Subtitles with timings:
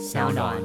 [0.00, 0.56] 小暖。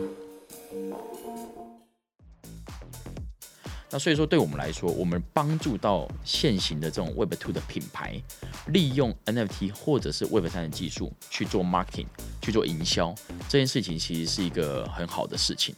[3.92, 8.19] 那所以说，对我们来说，我们帮助到现行的这种 Web Two 的品牌，
[8.67, 12.07] 利用 NFT 或者是 Web 三的技术去做 marketing，
[12.41, 13.13] 去做营销，
[13.49, 15.75] 这件事情其实是一个很好的事情。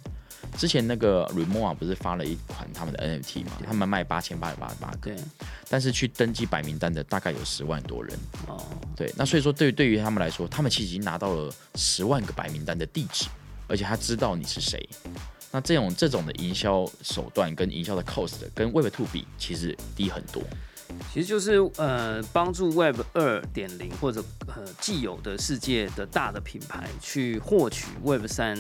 [0.56, 3.52] 之前那个 Remora 不是发了一款他们的 NFT 嘛？
[3.66, 5.14] 他们卖八千八百八十八个，
[5.68, 8.18] 但是去登记白名单的大概有十万多人。
[8.48, 8.64] 哦，
[8.96, 13.26] 对，那所以说对于对于他们来说，他们其实已经拿到了十万个白名单的地址，
[13.68, 14.88] 而且他知道你是谁。
[15.52, 20.44] 那这种这种的营销手段跟营销的 cost 跟 Web Two 比，其实低很多。
[21.14, 28.56] 其实就是呃，帮助 Web 二点零或者呃既有的世界的大的品牌去获取 Web 三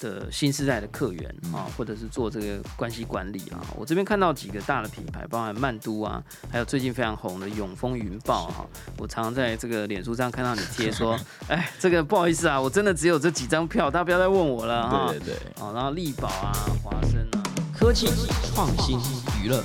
[0.00, 3.60] 的新时代的客源啊，或者是做这个关系管理啊。
[3.76, 8.66] 我这边看到几个大的品牌，包含曼都啊，还有最近非常红的永丰云豹哈。
[8.98, 15.06] 我常常在这个脸书上看到你贴说， 哎，这个不好意思啊，我真的只有这几张票，大家不要再问我了哈。
[15.10, 15.36] 对对对。
[15.62, 17.42] 哦，然后力宝啊，华生啊，
[17.80, 18.08] 科技
[18.54, 18.98] 创新
[19.42, 19.64] 娱乐。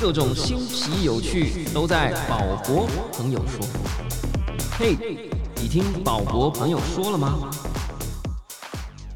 [0.00, 3.66] 各种新奇有趣都在宝博朋友说。
[4.78, 4.96] 嘿，
[5.56, 7.50] 你听宝博朋友说了吗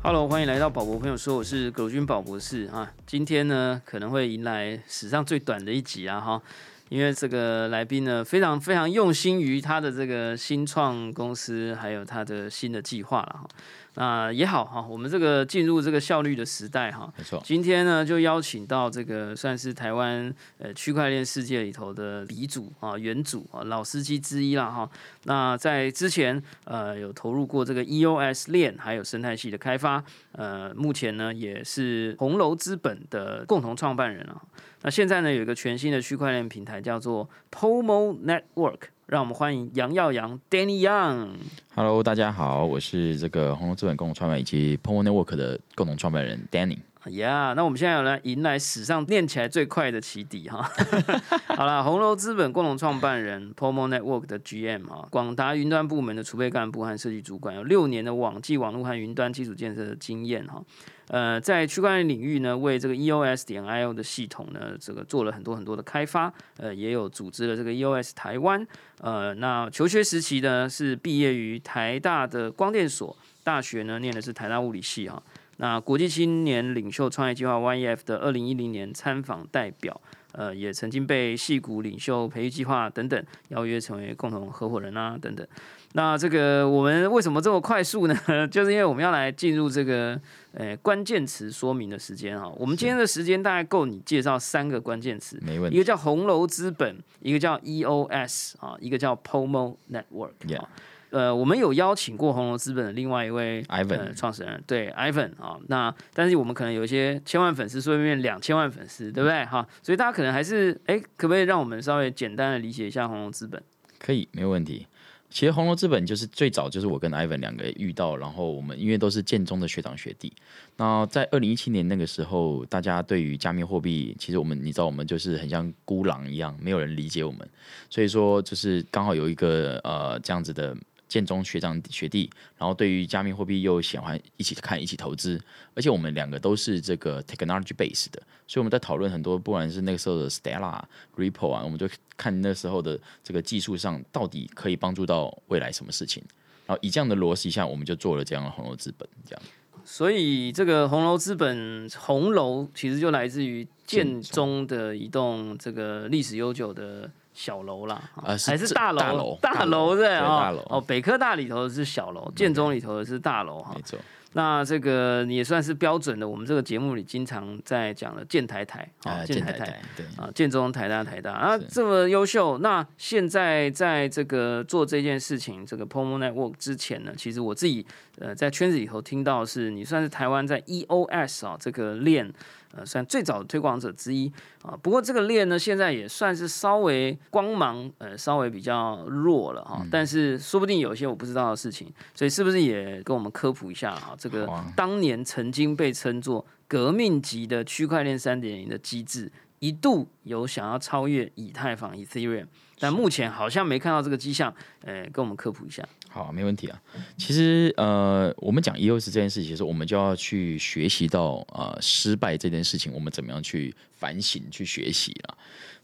[0.03, 2.93] ？Hello，欢迎来到宝博朋友说，我是葛军宝博士啊。
[3.07, 6.43] 今天呢，可能会迎来史上最短的一集啊哈，
[6.89, 13.49] 因为这个来宾呢，非常非常用心于他的这个新创公司，还有他的新的计划了哈。
[13.95, 17.41] 那也好哈，我们这个进入这个效率的时代哈，没错。
[17.45, 24.89] 今天呢，就邀请到这个算是台湾呃区块链世界里头的鼻祖啊、元祖啊、老司机之一了哈。
[25.25, 34.43] 那在之前呃有投入过这个 EOS 链还有生态系的开发，呃，目前呢也是红楼资本的共同创办人啊。
[34.83, 38.94] 那现在呢有一个全新的区块链平台叫做 Pomo Network。
[39.07, 41.29] 让我们欢迎杨耀阳 Danny Young。
[41.75, 46.79] Hello，大家好，我是这个红龙资本共同创办以及 p o m o Network 的共同创办人 Danny。
[47.11, 50.63] 呀，那我们现在有来迎来史上念起来最快的起底哈。
[51.55, 60.63] 好了，红楼资本共同创办人 p o m o Network 的 GM 哈，广达云端部门的储备干部和设计主管，有六年的网际网络和云端基础建设的经验哈。
[61.09, 68.67] 呃，在区块链领域呢，为这个 EOS 点 IO 的系统呢，这个做了很多很多的开发，呃，也有组织了这个 EOS 台湾。
[69.03, 75.23] 呃，那求学时期呢，是毕业于台大的光电所，大学呢念的是台大物理系哈。
[75.59, 80.01] 那国际青年领袖创业计划 YEF 的二零一零年参访代表。
[80.37, 85.47] 呃，也曾经被戏骨领袖培育计划等等邀约成为共同合伙人啊，等等。
[85.93, 88.17] 那这个我们为什么这么快速呢？
[88.51, 90.21] 就是因为我们要来进入这个
[90.53, 92.49] 呃关键词说明的时间哈。
[92.57, 95.77] 我们今天的时间大概够你介绍三个关键词，没问题。
[95.77, 100.69] 一个叫红楼资本，一个叫 EOS 啊，一个叫 Pomo Network 啊。
[101.15, 109.45] 呃，我们有邀请过红楼资本的另外一位 Ivan 创始人，对 Ivan 啊，那但是我们可能有一些千万粉丝，说不定两千万粉丝，对不对？
[109.45, 113.63] 哈，所以大家可能还是，哎，可不可以让我们稍微简单的理解一下红楼资本？
[114.01, 114.89] 可以，没有问题。
[115.31, 120.33] 其实红楼资本就是最早就是我跟 Ivan 两个遇到，然后我们因为都是建中的学长学弟，
[120.77, 127.49] 那在二零一七年那个时候，大家对于加密货币，其实我们你知道，我们就是很像孤狼一样，没有人理解我们，
[127.89, 130.77] 所以说就是刚好有一个呃这样子的。
[131.07, 135.41] 建中学长学弟，然后对于加密货币又喜欢一起看一起投资，
[135.75, 140.83] 而且我们两个都是这个 technology base 的，所以我们在讨论很多，不管是那个时候的 Stella、
[141.17, 146.23] Ripple 啊，我们就看那时候的这个技术上到底可以帮助到未来什么事情，
[146.67, 149.43] 然后以这样的逻辑下，我们就做了这样的红楼资本这样。
[149.85, 157.11] 所以这个红楼资本红楼其实就来自于建中的一栋这个历史悠久的。
[157.35, 158.01] 小楼啦，
[158.47, 159.37] 还是大楼？
[159.43, 163.73] 大楼对啊，哦，北科大里头是小楼，建中里头的是大楼哈。
[163.75, 163.99] 没错。
[164.37, 172.59] 那这个也算是标准的，我们这个节目里经常在讲的建台台啊，建台台对啊，建中台大台大啊，这么优秀。
[172.59, 177.87] 那现在在这个做这件事情，这个 Pomo Network 之前呢，其实我自己
[178.19, 182.33] 呃在圈子里头听到是你算是台湾在 EOS 啊这个链。
[182.77, 184.31] 呃，算最早的推广者之一
[184.63, 184.77] 啊。
[184.83, 189.85] 不过这个链呢，现在也算是稍微光芒呃稍微比较弱了哈。
[189.91, 194.15] 但是说不定有一些我不知道的事情，所以是不是也跟我们科普一下啊？
[194.19, 199.31] 这个当年曾经被称作革命级的区块链三点零的机制，
[199.61, 202.47] 一度有想要超越以太坊 Ethereum，
[202.79, 204.53] 但目前好像没看到这个迹象。
[204.83, 205.83] 呃，跟我们科普一下。
[206.15, 206.81] 好，没问题啊。
[207.17, 215.37] 其实呃，我们讲 EOS 这件事情，其实我们就要去学习到呃失败这件事情，我们怎么样去反省、去学习了。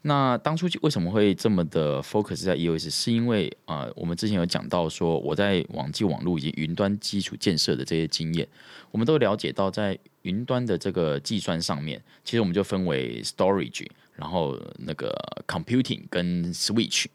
[0.02, 2.88] 那当初为什么会这么的 focus 在 EOS？
[2.88, 8.46] 是因为、呃我们之前有讲到说，我在网际网络以及云端基础建设的这些经验，
[8.92, 15.12] 我们都了解到，在云端的这个计算上面，其实我们就分为 storage，然后那个
[15.48, 17.06] computing 跟 switch。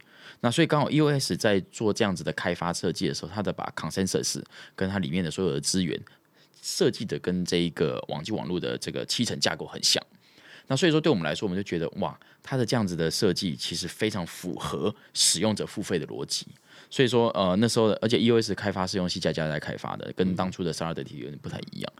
[0.42, 4.42] 那所以刚好 EOS 在做这样子的开发设计的时候，它的把 consensus
[4.76, 6.00] 跟它里面的所有的资源
[6.62, 10.04] 设计的跟这一个网际网络的这个七层架构很像。
[10.68, 16.48] 那所以说，对我们来说，我们就觉得哇，它的这样子的设计其实非常符合使用者付费的逻辑。
[16.90, 21.94] 所以说，呃，那时候的，而且 EOS 开发是用 C 加加来开发的，跟当初的 s a r d i t y 有点不太一样。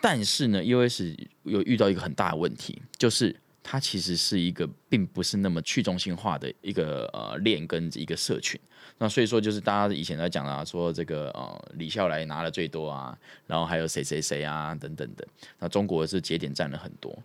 [0.00, 8.58] 但是呢，EOS 有遇到一个很大的问题，就是它其实是一个并不是那么去中心化的一个呃链跟一个社群。
[8.98, 13.16] 那所以说，就是大家以前在讲啊，说这个呃李笑来拿的最多啊，
[13.46, 15.26] 然后还有谁谁谁啊等等的。
[15.58, 17.16] 那中国是节点占了很多。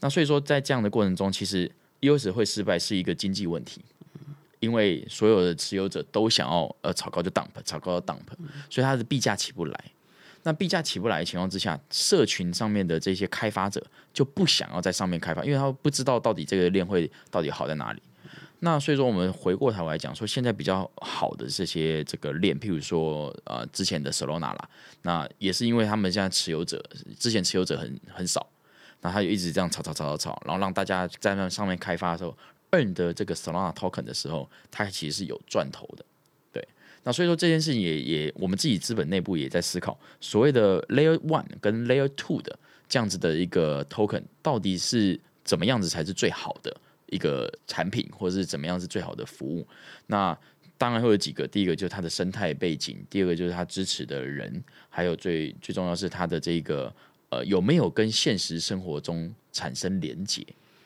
[0.00, 1.70] 那所以说，在这样的过程中，其实
[2.00, 3.80] EOS 会失败是一个经济问题，
[4.60, 8.26] 因为所有的持有者都想要呃炒高就 dump，炒高就 dump，
[8.70, 9.84] 所以它的币价起不来。
[10.44, 18.02] 那币价起不来的情况之下，社群上面的这些开发者就不想要在上面开发，因为他不知道到底这个链会到底好在哪里。
[18.60, 24.68] 那所以说，我们回过头来讲说，现在比较好的这些这个链，譬如说呃之前的 Solana 啦，
[25.02, 26.82] 那也是因为他们现在持有者
[27.18, 28.46] 之前持有者很很少，
[29.00, 32.34] 那他就一直这样炒炒炒炒炒，然后让大家在那上面开发的时候
[32.70, 36.04] ，earn 的这个 Solana token 的时候，它其实是有赚头的。
[37.04, 42.58] 那所以说这件事情也也我们自己资本内部也在思考，所谓的 Layer One 跟 Layer Two 的
[42.88, 46.74] 这样子的一个 token 到底是怎么样子才是最好的
[47.06, 49.66] 一个产品，或者是怎么样是最好的服务？
[50.06, 50.36] 那
[50.76, 56.92] 当然会有几个，第一个就是它的生态背景，第二个就是它支持的人，还有最最重要是它的这个
[57.28, 60.44] 呃有没有跟现实生活中产生连结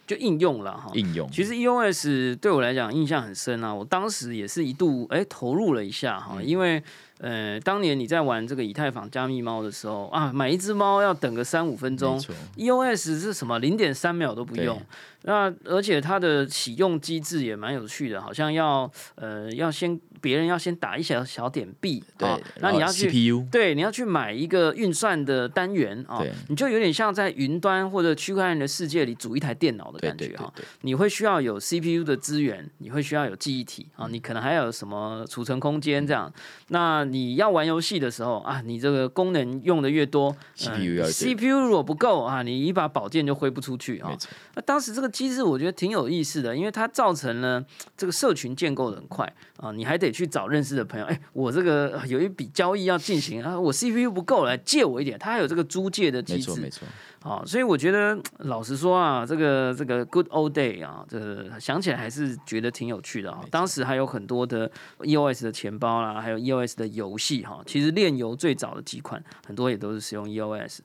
[0.08, 0.90] 就应用了哈。
[0.94, 1.30] 应用。
[1.30, 6.82] 其实 EOS 对我来讲印象很深啊，我当时也是一度哎投入了一下哈，因为
[7.18, 12.20] 呃当年你在玩这个以太坊加密猫的时候啊，买一只猫要等个三五分钟
[12.56, 14.80] ，，EOS 是什么零点三秒都不用，
[15.22, 30.52] 那而且它的启用机制也蛮有趣的，好像要呃要先别人要先打一小小点币，对啊，那你要去 CPU 对，你要去买一个运算的单元啊，你就有点像在云端或者区块链的世界里组一台电脑的感觉哈。
[30.54, 36.32] 对对对，你会需要有 CPU 的资源，你会需要有记忆体啊，你可能还有什么储存空间这样。
[36.68, 41.12] 那你要玩游戏的时候啊，你这个功能用的越多 CPU 要对。
[41.12, 44.16] CPU 如果不够啊，你一把宝剑就挥不出去啊
[44.54, 47.64] 那当时这个机制我觉得挺有意思的，因为它造成了
[47.96, 56.50] 这个社群建构的很快啊，你还得去找认识的朋友，哎，我这个呃有一笔交易要进行啊，我 CPU 不够，来借我一点，它还有这个租借的机制。
[56.50, 56.70] 没错没。
[56.70, 56.86] 错，
[57.22, 63.40] 啊，所以我觉得老实说啊，这个这个 Good Old Day 啊，这个想起来还是觉得挺有趣的啊。
[63.50, 64.70] 当时还有很多的
[65.00, 67.60] EOS 的钱包啦，还有 EOS 的游戏哈。
[67.66, 70.78] 其实炼油最早的几款很多也都是使用 EOS。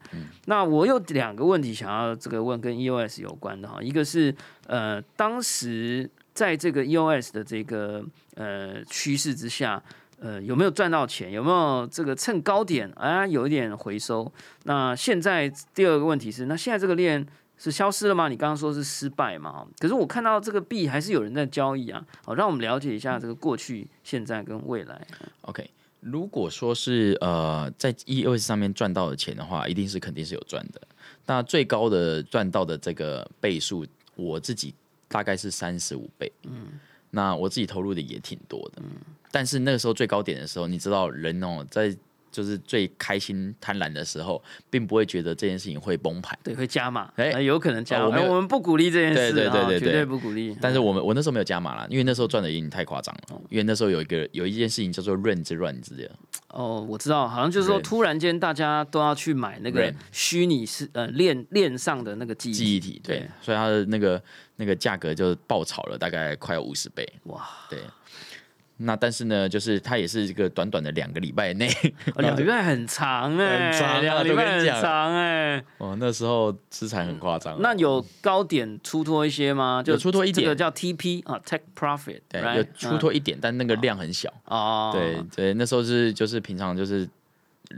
[0.46, 4.36] 那我有两个问题想要这个问跟 EOS 有关的哈，一个是
[4.66, 8.04] 呃当时在这个 EOS 的这个
[8.36, 9.82] 呃趋势之下。
[10.24, 11.30] 呃，有没有赚到钱？
[11.30, 14.32] 有没有这个趁高点啊有一点回收？
[14.64, 17.28] 那现在第二个问题是，那现在这个链
[17.58, 18.30] 是消失了吗？
[18.30, 19.68] 你刚刚说是失败嘛？
[19.80, 22.02] 可是我看到这个币还是有人在交易啊。
[22.24, 25.06] 好，让我们了解一下这个过去、现在跟未来。
[25.42, 30.82] OK，如果说是呃在 EOS 上面赚到的钱的话，一定是肯定是有赚的。
[31.26, 34.74] 那最高的赚到的这个倍数，我自己
[35.10, 36.32] 大概是三十五倍。
[36.44, 38.82] 嗯，那我自己投入的也挺多的。
[38.82, 38.92] 嗯，
[39.34, 41.92] 但是那个时候最高点的时候，你知道人哦，在
[42.32, 46.38] 就是最开心贪婪的时候，并不会觉得这件事情会崩盘。
[46.44, 48.06] 对，会加码，哎呃有可能加码。
[48.06, 50.56] 哦我没有哎我们不鼓励这件事，对对对啊绝对对对不鼓励。
[50.62, 53.42] 但是我们我那时候没有加码啦，因为那时候赚的有点太夸张了。
[53.50, 56.12] 因为那时候有一个有一件事情叫做 run 之乱之类的，
[56.50, 64.20] 哦，我知道，好像就是说，突然间大家都要去买那个虚拟是呃链链上的那个记忆记忆体，对，对所以它的那个
[64.56, 67.08] 那个价格就爆炒了，大概快要五十倍。
[67.26, 67.80] 哇，对，
[68.78, 71.68] 那但是呢，就是它也是一个短短的两个礼拜内，
[72.16, 75.64] 哦两个礼拜很长哎， 很长啊两个礼拜很长哎。
[75.78, 77.62] 哦，那时候资产很夸张。
[77.62, 79.82] 那有高点出脱一些吗？
[79.86, 82.58] 就出脱一点这个叫 TP 啊，Take Profit，对 right？
[82.58, 84.30] 有出脱一点，但那个量很小。
[84.46, 87.08] 嗯哦，对对，那时候是就是平常就是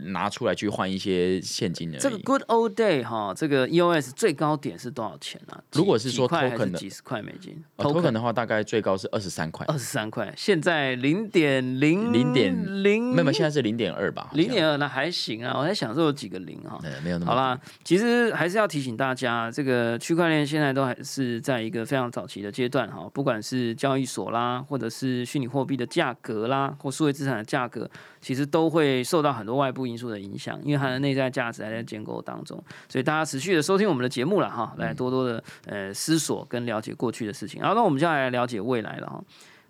[0.08, 2.00] 拿出来去换一些现金而已。
[2.00, 5.62] 这个 Good Old Day 哈，这个 EOS 最高点是多少钱啊？
[5.72, 14.30] 如果是说 token 的几十块美金呃 token 的话，大概最高是二十三块，二十三块，现在零点零零点零，没有，现在是零点二吧？
[14.34, 15.58] 零点二，那还行啊。
[15.58, 16.80] 我在想说有几个零哈。
[16.84, 27.90] 呃没有那么好啦，其实还是要提醒大家，这个区块链现在都还是在一个非常早期的阶段哈，不管是交易所啦，或者是虚拟货币的价格啦，或数位资产的价格，
[28.22, 32.58] 其实都会受到很多外部因素的影响，因为它的内在价值还在建构当中，
[32.90, 37.62] 所以大家持续的收听我们的节目了哈，来多多的呃思索跟了解过去的事情。
[37.62, 39.24] 好，那我们接下来了解未来了哈。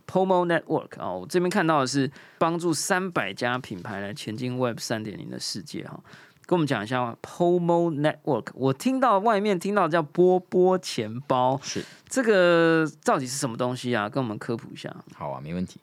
[0.08, 6.00] Pomo Network 啊，我这边看到的是帮助三百家品牌来前进 Web 三点零的世界哈。
[6.46, 14.08] 跟我们讲一下 Pomo Network，我听到外面听到叫波波钱包，是这个到底是什么东西啊？
[14.08, 14.96] 跟我们科普一下。
[15.16, 15.82] 好啊，没问题。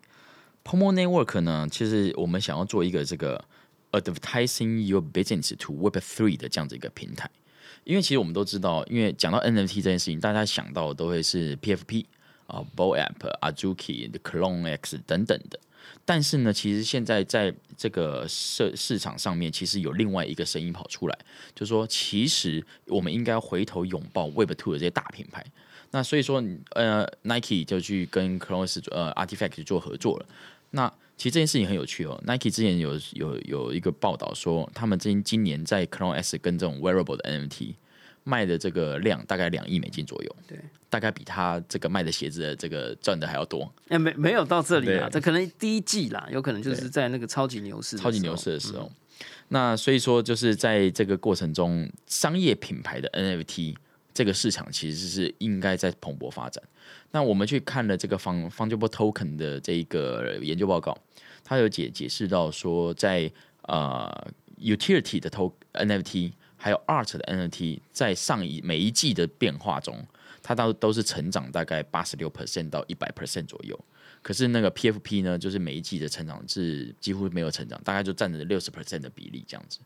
[0.65, 3.45] Pomo Network 呢，其实我们想要做一个这个
[3.93, 7.31] advertising your business to Web Three 的这样子一个平台，
[7.85, 12.07] 因为其实我们都知道，因为讲到 NFT 这件事情，大家想到的都会是 PFP
[12.47, 15.59] 啊、Bo App、Azuki、Clone X 等等的。
[16.05, 21.19] 但是呢，其实现在在这个市市场上面，其实有另外一个声音跑出来，
[21.55, 25.45] 就是说其实我们应该回头拥抱 Web Two 的这些大品牌。
[25.91, 30.27] 那所以说，呃，Nike 就去跟 Clone 呃 Artifact 做合作了。
[30.71, 30.91] 那
[31.23, 32.21] 其实这件事情很有趣哦。
[32.27, 37.75] Nike 之前有有有一个报道说，他们今今年在 Clone S 跟这种 Wearable 的 NFT
[38.25, 40.59] 卖的这个量大概两亿美金左右，对，
[40.91, 43.73] 大概比他这个卖的鞋子的这个赚的还要多。
[43.87, 48.91] 哎，没没有到这里啦，对这可能第一季啦，有可能就是在那个超级牛市超级牛市的时候。
[49.47, 53.77] 那所以说，就是在这个过程中，商业品牌的 NFT
[54.15, 56.63] 这个市场其实是应该在蓬勃发展。
[57.11, 60.97] 那我们去看了这个 fun fungible token 的这一个研究报告，
[61.45, 63.31] 它有解解释到说在，
[63.63, 70.05] 呃 utility 的 to NFT 还有 art 的 NFT 在上一每一季的变化中，
[70.43, 73.79] 它都都是成长大概八十六 percent 到一百 percent 左右。
[74.23, 79.81] 可是那个 PFP 呢，就是每一季的成长是几乎没有成长，大概就占着六十 percent 的比例这样子。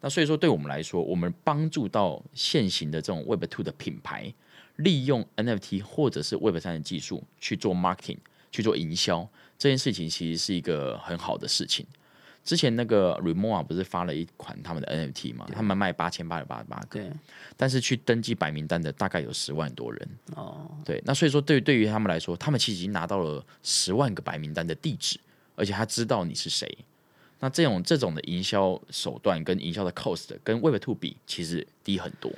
[0.00, 4.32] 那所以说，对我们来说，我们帮助到现行的这种 Web Two 的品牌，
[4.76, 8.18] 利用 NFT 或者是 Web 三的技术去做 marketing、
[8.50, 9.28] 去做营销，
[9.58, 11.86] 这件事情其实是一个很好的事情。
[12.42, 15.46] 之前那个 Remora 不是发了一款他们的 NFT 嘛？
[15.52, 17.12] 他们卖八千八百八十八个，对，
[17.54, 20.08] 但是去登记白名单的大概有十万多人。
[20.34, 25.20] 哦，对，那所以说对对于他们来说，他们其实已经拿到了十万个白名单的地址，
[25.54, 26.66] 而且他知道你是谁。
[27.40, 32.30] 那这种这种的营销手段跟营销的 cost 跟 Web Two 比，其实低很多。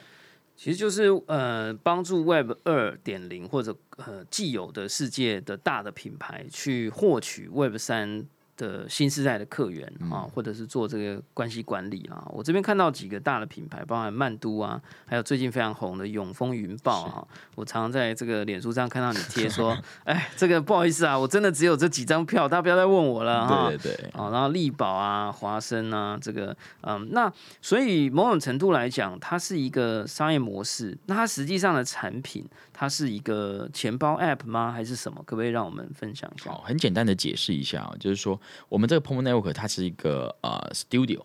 [0.56, 8.24] 其实就是呃，帮助 Web 二点零或者呃既有的世界的大的品牌去获取 Web 三
[8.56, 12.26] 的新时代的客源啊，或者是做这个关系管理啊。
[12.30, 17.26] 我这边看到几个大的品牌，包含曼都啊，还有最近非常红的永丰云豹啊。
[17.54, 23.68] 我常常在这个脸书上看到你贴说， 哎，这个不好意思啊，我真的只有这几张票，大家不要再问我了哈。
[23.68, 30.96] 对对对，啊，然后力宝啊、华生啊，这个嗯，那所以某种程度来讲，它是一个商业模式。
[31.06, 32.46] 那它实际上的产品，
[32.82, 34.72] 它是一个钱包 App 吗？
[34.72, 35.22] 还是什么？
[35.24, 36.50] 可不可以让我们分享一下？
[36.50, 41.22] 好，很简单的解释一下啊，就是说我们这个 Pomo Network 它是一个呃 studio，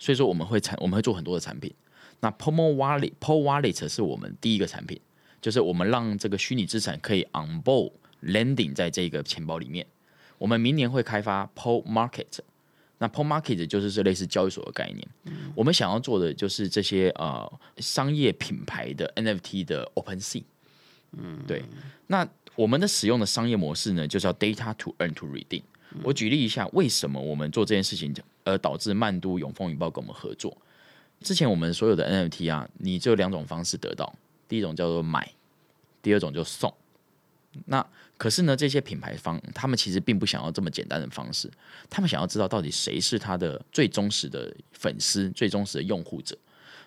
[0.00, 1.72] 所以说我们会产我们会做很多的产品。
[2.18, 5.00] 那 Pomo Wallet Pomo Wallet 是我们第一个产品，
[5.40, 7.92] 就是我们让这个虚拟资产可以 on board
[8.24, 9.86] landing 在这个钱包里面。
[10.38, 12.40] 我们明年会开发 PO Market，
[12.98, 15.08] 那 PO Market 就是这类似交易所的概念。
[15.54, 20.42] 我们想要做的就是这些呃商业品牌的 NFT 的 Open Sea。
[21.12, 21.64] 嗯，对。
[22.06, 25.62] 那我们的使用的商业模式呢，就是要 Data to Earn to Redeem。
[26.02, 30.56] 我举例一下，为什么我们做这件事情，而导致曼都永丰云豹跟我们合作？
[31.20, 34.14] 之前我们所有的 NFT 啊，你只有两种方式得到，
[34.46, 35.32] 第一种叫做买，
[36.02, 36.72] 第二种就送。
[37.64, 37.84] 那
[38.18, 41.50] 可是呢，这些品牌方他们其实并不想要这么简单的方式，
[41.88, 46.36] 他们想要知道到底谁是他的最忠实的粉丝、最忠实的用户者。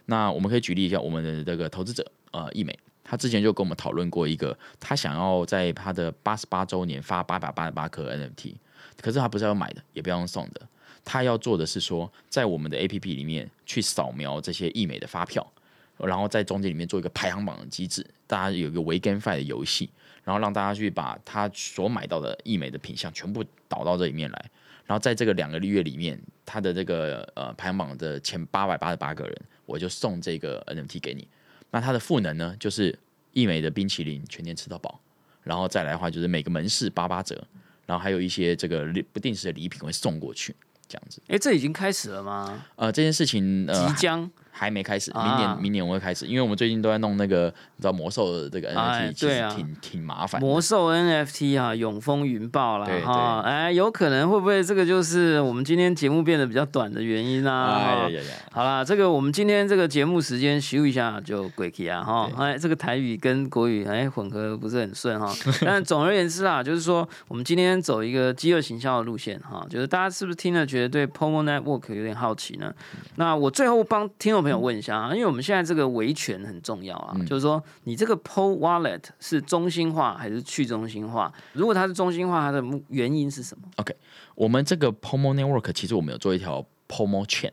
[0.05, 2.77] 那我们可以举例一下，我们的这个投资者呃易美，
[3.09, 8.53] 他之前就跟我们讨论过一个，他想要在他的八十八周年发八百八十八颗 NFT，
[9.01, 10.61] 可是他不是要买的，也不要送的，
[11.03, 15.51] 他要做的是说，在我们的 APP 里面去扫描这些易美的发票，
[15.97, 19.89] 然后在中间里面做一个排行榜的机制，大家有一个维 GameFi 的游戏，
[20.23, 24.45] 然后让大家去把他所买到的易美的品相全部导到这里面来，
[24.85, 29.35] 然后在这个两个月里面，他的这个呃排行榜的前八百八十八个人，
[29.65, 31.27] 我就送这个 NFT 给你。
[31.71, 32.97] 那它的赋能呢，就是
[33.31, 34.99] 一美的冰淇淋全年吃到饱，
[35.43, 37.47] 然后再来的话就是每个门市八八折，
[37.85, 40.55] 然后还有一些这个不定时的礼品会送过去。
[40.87, 41.21] 这样子。
[41.27, 42.65] 哎，这已经开始了吗？
[42.75, 50.41] 呃，这件事情呃即将还没开始，啊明年明年我会开始，因为我们最近都在弄那个你知道魔兽的这个哎 NFT，其实挺挺麻烦。
[50.41, 57.75] 魔兽 NFT 啊，永丰云豹啦哈，哎，有可能会不会这个就是我们今天节目变得比较短的原因啊？
[57.75, 58.35] 哎呀呀呀！
[58.51, 65.33] 好啦，这个我们今天这个节目时间咻一下就鬼气啊哈，哎，这个台语跟国语哎混合不是很顺哈，
[65.65, 72.73] 但总而言之啊，就是说我们今天走一个饥饿行销的路线哈，就是大家是不是听了觉得对 Pomo Network 有点好奇呢？
[73.15, 81.33] 那我最后帮听众朋友问一下啊，因为我们现在这个维权很重要啊，就是说你这个 PO Wallet 是中心化还是去中心化？
[81.53, 83.93] 如果它是中心化，它的原因是什么？OK，？
[84.35, 87.51] 我们这个 Pomo Network 其实我们有做一条 Pomo Chain，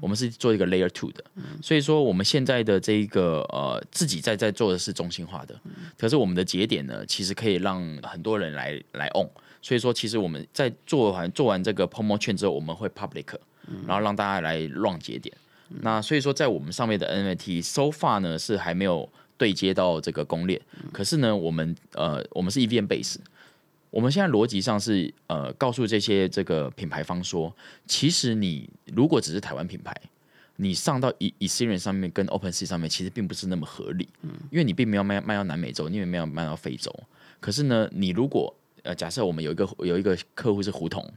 [0.00, 1.24] 我们是做一个 Layer Two 的，
[1.62, 5.58] 所以说我们现在的这一个呃自己在在做的是中心化的，
[5.96, 9.28] 可是我们的节点呢，其实可以让很多人来来 on，
[9.62, 13.36] 所以说其实我们在做完做完这个 Pomo Chain 之后，我们会 Public，
[13.86, 15.34] 然后让大家来 run 节点。
[15.82, 20.60] 那所以说在我们上面的 NFT so far 呢是还没有对接到这个公链，
[20.92, 23.16] 可是呢我们呃我们是 EVM base。
[23.90, 27.54] 我们现在逻辑上是呃，告诉这些这个品牌方说，
[27.86, 29.94] 其实你如果只是台湾品牌，
[30.56, 34.08] 你上到以 Ethereum 上面跟 OpenSea 上面，其实并不是那么合理，
[34.50, 36.92] 因为你并没有卖卖到南美洲，你也没有卖到非洲。
[37.38, 38.52] 可是呢，你如果
[38.82, 41.08] 呃，假设我们有一个有一个客户是胡同，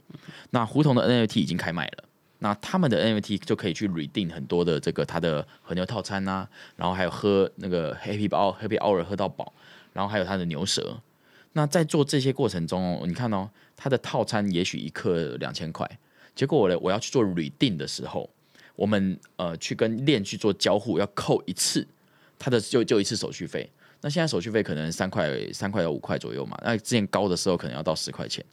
[0.52, 2.04] 那胡同的 NFT 已经开卖了。
[2.40, 9.52] 那他们的 NFT 就可以去 re 订很多的这个它的和牛套餐啊，然后还有喝那个 Happy Hour Happy Hour 喝到饱，
[9.94, 11.02] 然后还有它的牛舌，
[11.54, 15.90] 那在做这些过程中哦，你看哦，它的套餐也许一克两千块，
[16.36, 18.30] 结果我呢我要去做 re 订的时候，
[18.76, 21.88] 我们呃去跟链去做交互，要扣一次，
[22.38, 23.68] 它的就就一次手续费。
[24.02, 28.46] 那现在手续费可能三块三块到五块左右嘛，那之前高的时候可能要到十块钱，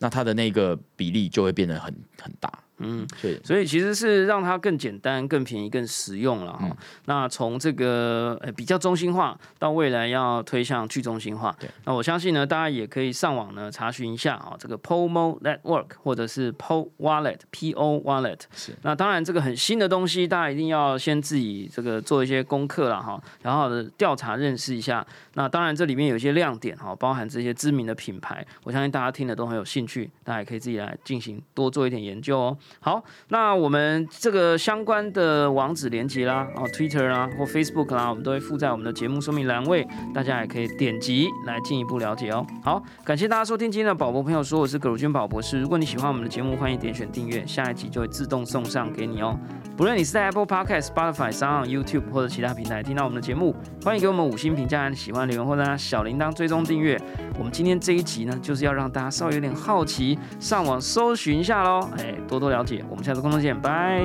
[0.00, 2.61] 那它的那个比例就会变得很很大。
[2.82, 6.68] 嗯，所以所以其实是让它更简单、更便宜、更实用了哈。
[7.06, 18.40] 那从这个呃比较中心化到未来要推向去中心化，那我相信呢，大家也可以上网呢查询一下啊，这个 Pomo Network 或者是 Po Wallet P O Wallet。
[18.54, 25.06] 是那当然这个很新的东西，大家一定要先自己这个做一些功课了哈，然后的调查认识一下。
[25.34, 32.58] 那当然这里面有一些亮点哈，包含这些知名的品牌，我相信大家听的都很有兴趣，大家也可以自己来进行多做一点研究哦。
[32.80, 42.46] 好，那我们这个相关的网址连接啦，哦，Twitter 啦或 Facebook 啦，我们都会附在我们的节目说明栏位，大家也可以点击来进一步了解哦。
[42.62, 45.60] 好，感谢大家收听今天的宝博朋友说，我是葛如君宝博士。
[45.60, 49.38] 如果你喜欢我们的节目，欢迎点选订阅，下一集就会自动送上给你哦。
[49.76, 57.00] 不论你是在 Apple Podcast、Spotify 上、YouTube 或者其他平台听到我们的节目，欢迎给我们五星评价，喜欢留言或者小铃铛追踪订阅。
[57.38, 64.02] 我们今天这一集呢，就是要让大家稍微有点好奇，上网搜寻一下喽，哎，多多了我们下次空中见，拜。